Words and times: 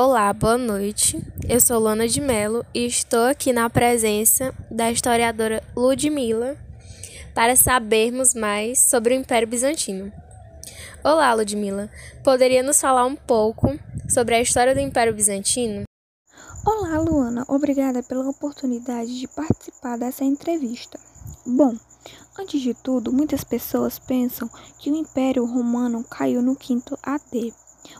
Olá, 0.00 0.32
boa 0.32 0.56
noite. 0.56 1.20
Eu 1.48 1.60
sou 1.60 1.76
Lana 1.80 2.06
de 2.06 2.20
Mello 2.20 2.64
e 2.72 2.86
estou 2.86 3.24
aqui 3.24 3.52
na 3.52 3.68
presença 3.68 4.54
da 4.70 4.92
historiadora 4.92 5.60
Ludmila 5.76 6.56
para 7.34 7.56
sabermos 7.56 8.32
mais 8.32 8.78
sobre 8.78 9.12
o 9.12 9.18
Império 9.18 9.48
Bizantino. 9.48 10.12
Olá, 11.02 11.34
Ludmila. 11.34 11.90
Poderia 12.22 12.62
nos 12.62 12.80
falar 12.80 13.06
um 13.06 13.16
pouco 13.16 13.76
sobre 14.08 14.36
a 14.36 14.40
história 14.40 14.72
do 14.72 14.80
Império 14.80 15.12
Bizantino? 15.12 15.82
Olá, 16.64 17.00
Luana. 17.00 17.44
Obrigada 17.48 18.00
pela 18.00 18.30
oportunidade 18.30 19.18
de 19.18 19.26
participar 19.26 19.98
dessa 19.98 20.22
entrevista. 20.22 20.96
Bom, 21.44 21.74
antes 22.38 22.60
de 22.60 22.72
tudo, 22.72 23.12
muitas 23.12 23.42
pessoas 23.42 23.98
pensam 23.98 24.48
que 24.78 24.92
o 24.92 24.96
Império 24.96 25.44
Romano 25.44 26.04
caiu 26.04 26.40
no 26.40 26.54
quinto 26.54 26.96
AD 27.02 27.52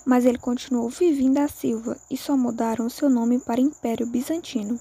mas 0.05 0.25
ele 0.25 0.39
continuou 0.39 0.89
vivendo 0.89 1.35
da 1.35 1.49
Silva 1.49 1.97
e 2.11 2.17
só 2.17 2.37
mudaram 2.37 2.89
seu 2.89 3.09
nome 3.11 3.39
para 3.39 3.61
Império 3.61 4.07
Bizantino. 4.07 4.79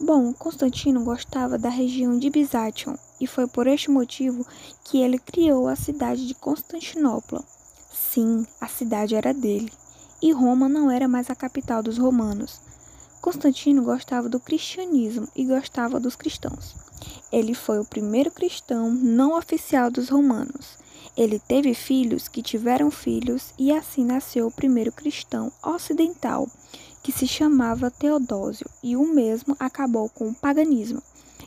Bom, 0.00 0.32
Constantino 0.32 1.04
gostava 1.04 1.56
da 1.56 1.68
região 1.68 2.18
de 2.18 2.28
Bizantium 2.28 2.96
e 3.20 3.26
foi 3.26 3.46
por 3.46 3.66
este 3.66 3.90
motivo 3.90 4.44
que 4.84 4.98
ele 5.00 5.18
criou 5.18 5.68
a 5.68 5.76
cidade 5.76 6.26
de 6.26 6.34
Constantinopla. 6.34 7.44
Sim, 7.92 8.46
a 8.60 8.66
cidade 8.66 9.14
era 9.14 9.32
dele, 9.32 9.72
e 10.20 10.32
Roma 10.32 10.68
não 10.68 10.90
era 10.90 11.06
mais 11.06 11.30
a 11.30 11.34
capital 11.34 11.82
dos 11.82 11.98
romanos. 11.98 12.60
Constantino 13.20 13.82
gostava 13.82 14.28
do 14.28 14.40
cristianismo 14.40 15.28
e 15.34 15.44
gostava 15.44 16.00
dos 16.00 16.16
cristãos. 16.16 16.74
Ele 17.32 17.54
foi 17.54 17.78
o 17.78 17.84
primeiro 17.84 18.30
cristão 18.30 18.90
não 18.90 19.36
oficial 19.36 19.90
dos 19.90 20.08
romanos 20.08 20.83
ele 21.16 21.38
teve 21.38 21.74
filhos 21.74 22.26
que 22.26 22.42
tiveram 22.42 22.90
filhos, 22.90 23.54
e 23.58 23.72
assim 23.72 24.04
nasceu 24.04 24.46
o 24.46 24.52
primeiro 24.52 24.90
cristão 24.90 25.52
ocidental, 25.62 26.48
que 27.02 27.12
se 27.12 27.26
chamava 27.26 27.90
Teodósio, 27.90 28.68
e 28.82 28.96
o 28.96 29.06
mesmo 29.06 29.56
acabou 29.60 30.08
com 30.08 30.28
o 30.28 30.34
paganismo. 30.34 31.02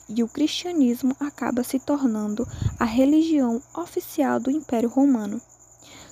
E 0.07 0.23
o 0.23 0.27
cristianismo 0.27 1.15
acaba 1.19 1.63
se 1.63 1.79
tornando 1.79 2.47
a 2.79 2.85
religião 2.85 3.61
oficial 3.75 4.39
do 4.39 4.49
Império 4.49 4.87
Romano. 4.87 5.41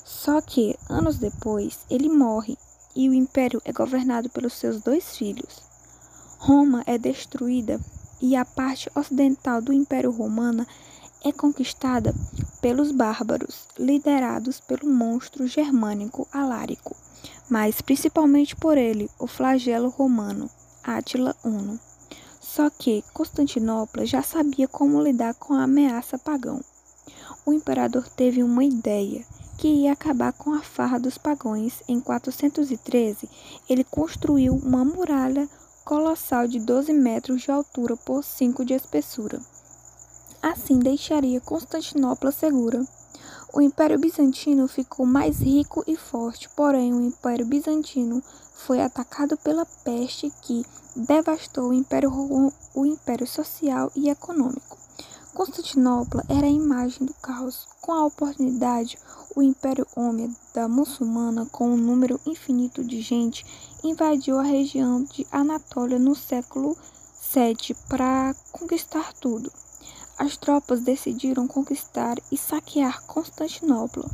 Só 0.03 0.42
que, 0.42 0.76
anos 0.89 1.17
depois, 1.17 1.80
ele 1.89 2.09
morre 2.09 2.58
e 2.95 3.09
o 3.09 3.14
império 3.14 3.61
é 3.64 3.72
governado 3.72 4.30
pelos 4.30 4.53
seus 4.53 4.81
dois 4.81 5.16
filhos. 5.16 5.64
Roma 6.39 6.83
é 6.86 6.98
destruída 6.98 7.80
e 8.22 8.36
a 8.36 8.45
parte 8.45 8.89
ocidental 8.95 9.61
do 9.61 9.73
Império 9.73 10.11
Romano 10.11 10.66
é 11.26 11.31
conquistada 11.31 12.14
pelos 12.62 12.92
bárbaros, 12.92 13.68
liderados 13.80 14.59
pelo 14.59 14.88
monstro 14.88 15.48
germânico 15.48 16.28
Alárico, 16.32 16.95
mas 17.50 17.82
principalmente 17.82 18.56
por 18.56 18.78
ele, 18.78 19.09
o 19.17 19.26
flagelo 19.26 19.90
romano, 19.90 20.48
Átila 20.84 21.36
Uno. 21.44 21.80
Só 22.40 22.70
que 22.70 23.04
Constantinopla 23.12 24.06
já 24.06 24.22
sabia 24.22 24.67
como 24.67 25.02
lidar 25.02 25.34
com 25.34 25.56
a 25.56 25.64
ameaça 25.64 26.17
pagão. 26.17 26.62
O 27.44 27.52
imperador 27.52 28.08
teve 28.08 28.44
uma 28.44 28.64
ideia 28.64 29.26
que 29.58 29.67
ia 29.67 29.94
acabar 29.94 30.32
com 30.32 30.54
a 30.54 30.62
farra 30.62 31.00
dos 31.00 31.17
pagões. 31.17 31.82
Em 31.88 32.00
413, 32.00 33.28
ele 33.67 33.84
construiu 33.84 34.54
uma 34.54 34.86
muralha 34.86 35.50
colossal 35.84 36.48
de 36.48 36.60
12 36.60 36.94
metros 36.94 37.42
de 37.42 37.52
altura 37.52 37.98
por 37.98 38.23
5 38.23 38.64
de 38.64 38.73
espessura. 38.73 39.39
Assim 40.48 40.78
deixaria 40.78 41.42
Constantinopla 41.42 42.32
segura. 42.32 42.86
O 43.52 43.60
Império 43.60 43.98
Bizantino 43.98 44.68
ficou 44.68 45.04
mais 45.04 45.40
rico 45.40 45.84
e 45.88 45.98
forte, 45.98 46.48
porém 46.50 46.94
o 46.94 47.02
Império 47.02 47.48
Bizantino 47.48 48.22
foi 48.54 48.80
atacado 48.80 49.36
pela 49.38 49.66
peste 49.84 50.32
que 50.44 50.64
devastou 50.96 51.70
o 51.70 51.73
Império, 51.73 52.12
o 52.76 52.86
império 52.86 53.26
social 53.26 53.92
e 53.96 54.08
econômico. 54.08 54.78
Constantinopla 55.34 56.23
era 56.30 56.46
a 56.46 56.52
imagem 56.52 57.08
do 57.08 57.14
caos. 57.16 57.67
Com 57.82 57.94
a 57.94 58.05
oportunidade, 58.05 59.00
o 59.36 59.42
Império 59.42 59.88
Ômeda 59.95 60.67
muçulmana, 60.70 61.48
com 61.48 61.72
um 61.72 61.78
número 61.78 62.22
infinito 62.23 62.84
de 62.84 63.02
gente, 63.02 63.44
invadiu 63.84 64.38
a 64.38 64.44
região 64.44 65.05
de 65.05 65.26
Anatólia 65.32 65.98
no 65.98 66.14
século 66.14 66.78
VII 67.34 67.76
para 67.89 68.36
conquistar 68.52 69.11
tudo 69.14 69.52
as 70.17 70.37
tropas 70.37 70.81
decidiram 70.81 71.48
conquistar 71.48 72.17
e 72.31 72.37
saquear 72.37 73.03
Constantinopla, 73.05 74.09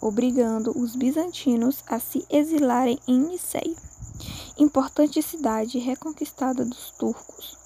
obrigando 0.00 0.76
os 0.78 0.94
bizantinos 0.94 1.82
a 1.86 1.98
se 1.98 2.24
exilarem 2.28 2.98
em 3.08 3.18
Niceia, 3.18 3.76
importante 4.58 5.22
cidade 5.22 5.78
reconquistada 5.78 6.64
dos 6.64 6.90
turcos. 6.90 7.56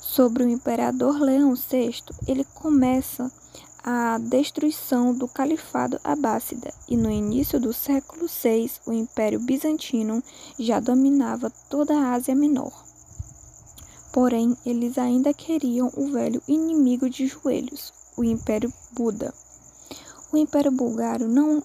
Sobre 0.00 0.42
o 0.42 0.48
imperador 0.48 1.20
Leão 1.20 1.54
VI, 1.54 2.02
ele 2.26 2.44
começa 2.44 3.30
a 3.84 4.18
destruição 4.18 5.14
do 5.14 5.28
califado 5.28 6.00
abássida 6.02 6.72
e 6.88 6.96
no 6.96 7.10
início 7.10 7.60
do 7.60 7.72
século 7.72 8.26
VI 8.26 8.70
o 8.86 8.92
Império 8.92 9.38
Bizantino 9.38 10.22
já 10.58 10.80
dominava 10.80 11.52
toda 11.70 11.96
a 11.96 12.12
Ásia 12.14 12.34
Menor. 12.34 12.87
Porém, 14.20 14.56
eles 14.66 14.98
ainda 14.98 15.32
queriam 15.32 15.92
o 15.96 16.10
velho 16.10 16.42
inimigo 16.48 17.08
de 17.08 17.28
joelhos, 17.28 17.92
o 18.16 18.24
Império 18.24 18.72
Buda. 18.90 19.32
O 20.32 20.36
Império 20.36 20.72
Bulgário 20.72 21.28
não, 21.28 21.62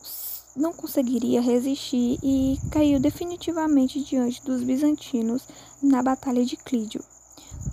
não 0.55 0.71
conseguiria 0.71 1.41
resistir 1.41 2.19
e 2.21 2.59
caiu 2.69 2.99
definitivamente 2.99 4.03
diante 4.03 4.39
dos 4.43 4.61
bizantinos 4.61 5.47
na 5.81 6.03
Batalha 6.03 6.45
de 6.45 6.55
Clídio. 6.55 7.03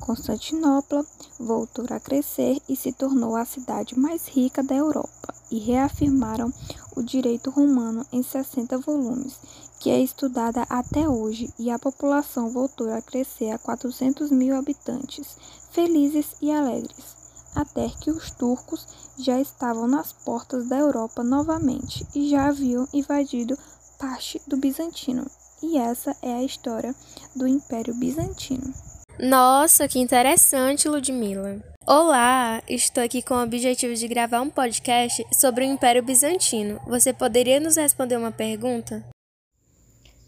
Constantinopla 0.01 1.05
voltou 1.39 1.85
a 1.91 2.01
crescer 2.01 2.57
e 2.67 2.75
se 2.75 2.91
tornou 2.91 3.37
a 3.37 3.45
cidade 3.45 3.99
mais 3.99 4.29
rica 4.29 4.63
da 4.63 4.75
Europa, 4.75 5.35
e 5.50 5.59
reafirmaram 5.59 6.53
o 6.97 7.03
direito 7.03 7.50
romano 7.50 8.05
em 8.12 8.22
60 8.22 8.78
volumes, 8.78 9.34
que 9.78 9.91
é 9.91 10.00
estudada 10.00 10.66
até 10.69 11.09
hoje, 11.09 11.53
e 11.59 11.71
a 11.71 11.78
população 11.78 12.50
voltou 12.50 12.93
a 12.93 13.00
crescer 13.00 13.50
a 13.50 13.59
400 13.59 14.31
mil 14.31 14.56
habitantes, 14.56 15.37
felizes 15.71 16.37
e 16.41 16.53
alegres, 16.53 17.16
até 17.55 17.89
que 17.89 18.10
os 18.10 18.31
turcos 18.31 18.87
já 19.19 19.41
estavam 19.41 19.87
nas 19.87 20.12
portas 20.12 20.69
da 20.69 20.78
Europa 20.78 21.22
novamente 21.22 22.06
e 22.15 22.28
já 22.28 22.49
haviam 22.49 22.87
invadido 22.93 23.59
parte 23.99 24.41
do 24.47 24.56
Bizantino. 24.56 25.27
E 25.62 25.77
essa 25.77 26.16
é 26.22 26.34
a 26.34 26.43
história 26.43 26.94
do 27.37 27.47
Império 27.47 27.94
Bizantino. 27.94 28.72
Nossa, 29.19 29.87
que 29.87 29.99
interessante, 29.99 30.89
Ludmila. 30.89 31.62
Olá, 31.93 32.62
estou 32.69 33.03
aqui 33.03 33.21
com 33.21 33.34
o 33.34 33.43
objetivo 33.43 33.97
de 33.97 34.06
gravar 34.06 34.41
um 34.43 34.49
podcast 34.49 35.27
sobre 35.33 35.65
o 35.65 35.69
Império 35.69 36.05
Bizantino. 36.05 36.81
Você 36.87 37.12
poderia 37.12 37.59
nos 37.59 37.75
responder 37.75 38.17
uma 38.17 38.31
pergunta? 38.31 39.05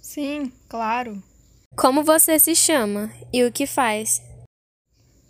Sim, 0.01 0.53
claro. 0.69 1.23
Como 1.77 2.03
você 2.03 2.37
se 2.41 2.57
chama 2.57 3.13
e 3.33 3.45
o 3.45 3.53
que 3.53 3.65
faz? 3.65 4.21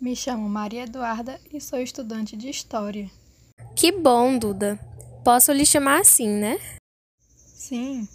Me 0.01 0.15
chamo 0.15 0.49
Maria 0.49 0.85
Eduarda 0.85 1.39
e 1.53 1.61
sou 1.61 1.79
estudante 1.79 2.35
de 2.35 2.49
História. 2.49 3.11
Que 3.75 3.91
bom, 3.91 4.35
Duda. 4.35 4.79
Posso 5.23 5.51
lhe 5.51 5.67
chamar 5.67 6.01
assim, 6.01 6.27
né? 6.27 6.57
Sim. 7.27 8.07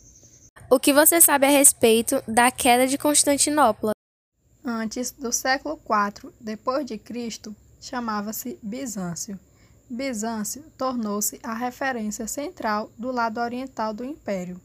O 0.69 0.81
que 0.81 0.93
você 0.93 1.21
sabe 1.21 1.47
a 1.47 1.51
respeito 1.51 2.21
da 2.27 2.51
queda 2.51 2.85
de 2.89 2.99
Constantinopla? 2.99 3.93
Antes 4.65 5.13
do 5.13 5.31
século 5.31 5.81
IV 5.89 6.33
depois 6.41 6.85
de 6.85 6.99
Cristo, 6.99 7.55
chamava-se 7.81 8.59
Bizâncio. 8.63 9.39
Bizâncio 9.89 10.63
tornou-se 10.77 11.41
a 11.43 11.55
referência 11.55 12.29
central 12.29 12.91
do 12.99 13.11
lado 13.11 13.41
oriental 13.41 13.95
do 13.95 14.05
império. 14.05 14.61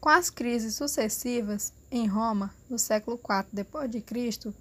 Com 0.00 0.08
as 0.08 0.30
crises 0.30 0.74
sucessivas 0.74 1.72
em 1.90 2.06
Roma 2.06 2.54
no 2.68 2.78
século 2.78 3.18
IV 3.18 4.02
Cristo, 4.02 4.54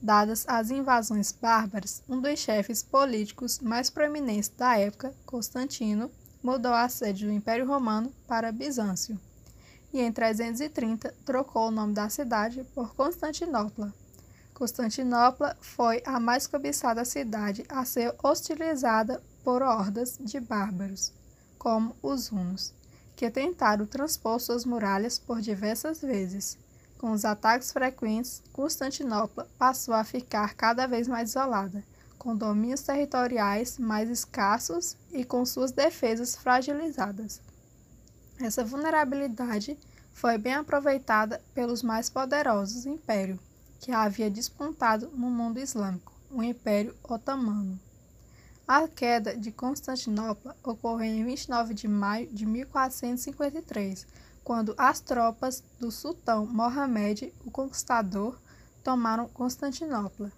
dadas 0.00 0.44
as 0.48 0.70
invasões 0.70 1.32
bárbaras, 1.32 2.02
um 2.08 2.20
dos 2.20 2.38
chefes 2.38 2.82
políticos 2.82 3.60
mais 3.60 3.90
proeminentes 3.90 4.48
da 4.48 4.78
época, 4.78 5.14
Constantino, 5.26 6.10
mudou 6.42 6.72
a 6.72 6.88
sede 6.88 7.26
do 7.26 7.32
Império 7.32 7.66
Romano 7.66 8.12
para 8.26 8.52
Bizâncio. 8.52 9.18
E 9.92 10.00
em 10.00 10.12
330 10.12 11.14
trocou 11.24 11.68
o 11.68 11.70
nome 11.70 11.92
da 11.92 12.08
cidade 12.08 12.64
por 12.74 12.94
Constantinopla. 12.94 13.92
Constantinopla 14.60 15.56
foi 15.58 16.02
a 16.04 16.20
mais 16.20 16.46
cobiçada 16.46 17.02
cidade 17.02 17.64
a 17.66 17.82
ser 17.82 18.14
hostilizada 18.22 19.22
por 19.42 19.62
hordas 19.62 20.18
de 20.20 20.38
bárbaros, 20.38 21.14
como 21.58 21.96
os 22.02 22.30
hunos, 22.30 22.74
que 23.16 23.30
tentaram 23.30 23.86
transpor 23.86 24.38
suas 24.38 24.66
muralhas 24.66 25.18
por 25.18 25.40
diversas 25.40 26.02
vezes. 26.02 26.58
Com 26.98 27.12
os 27.12 27.24
ataques 27.24 27.72
frequentes, 27.72 28.42
Constantinopla 28.52 29.48
passou 29.56 29.94
a 29.94 30.04
ficar 30.04 30.52
cada 30.52 30.86
vez 30.86 31.08
mais 31.08 31.30
isolada, 31.30 31.82
com 32.18 32.36
domínios 32.36 32.82
territoriais 32.82 33.78
mais 33.78 34.10
escassos 34.10 34.94
e 35.10 35.24
com 35.24 35.46
suas 35.46 35.72
defesas 35.72 36.36
fragilizadas. 36.36 37.40
Essa 38.38 38.62
vulnerabilidade 38.62 39.78
foi 40.12 40.36
bem 40.36 40.52
aproveitada 40.52 41.40
pelos 41.54 41.82
mais 41.82 42.10
poderosos 42.10 42.84
império 42.84 43.40
que 43.80 43.90
havia 43.90 44.30
despontado 44.30 45.10
no 45.14 45.30
mundo 45.30 45.58
islâmico, 45.58 46.12
o 46.30 46.42
Império 46.42 46.94
Otomano. 47.02 47.80
A 48.68 48.86
queda 48.86 49.36
de 49.36 49.50
Constantinopla 49.50 50.54
ocorreu 50.62 51.06
em 51.06 51.24
29 51.24 51.74
de 51.74 51.88
maio 51.88 52.28
de 52.28 52.46
1453, 52.46 54.06
quando 54.44 54.74
as 54.78 55.00
tropas 55.00 55.64
do 55.80 55.90
sultão 55.90 56.46
Mohamed, 56.46 57.32
o 57.44 57.50
Conquistador, 57.50 58.38
tomaram 58.84 59.28
Constantinopla. 59.28 60.30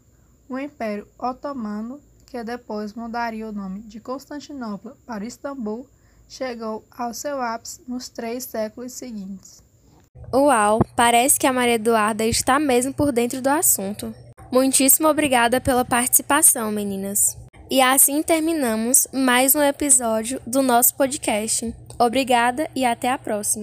O 0.48 0.58
Império 0.58 1.06
Otomano, 1.18 2.00
que 2.26 2.42
depois 2.42 2.94
mudaria 2.94 3.48
o 3.48 3.52
nome 3.52 3.80
de 3.80 4.00
Constantinopla 4.00 4.96
para 5.04 5.26
Istambul, 5.26 5.86
chegou 6.28 6.84
ao 6.90 7.12
seu 7.12 7.42
ápice 7.42 7.82
nos 7.86 8.08
três 8.08 8.44
séculos 8.44 8.92
seguintes. 8.92 9.61
Uau, 10.32 10.80
parece 10.96 11.38
que 11.38 11.46
a 11.46 11.52
Maria 11.52 11.74
Eduarda 11.74 12.24
está 12.24 12.58
mesmo 12.58 12.92
por 12.92 13.12
dentro 13.12 13.40
do 13.40 13.48
assunto. 13.48 14.14
Muitíssimo 14.50 15.08
obrigada 15.08 15.60
pela 15.60 15.84
participação, 15.84 16.70
meninas. 16.72 17.36
E 17.70 17.80
assim 17.80 18.22
terminamos 18.22 19.06
mais 19.12 19.54
um 19.54 19.62
episódio 19.62 20.40
do 20.46 20.62
nosso 20.62 20.94
podcast. 20.94 21.74
Obrigada 21.98 22.68
e 22.74 22.84
até 22.84 23.10
a 23.10 23.16
próxima. 23.18 23.60